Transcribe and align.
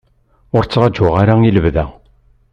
Ur 0.55 0.63
ttṛaǧuɣ 0.63 1.13
ara 1.21 1.33
i 1.49 1.51
lebda. 1.55 1.85